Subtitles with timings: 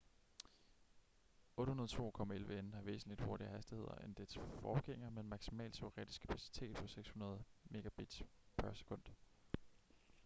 [1.59, 7.43] 802.11n har væsentligt hurtigere hastigheder end dens forgængere med en maksimal teoretisk kapacitet på 600
[7.69, 8.23] mbit/s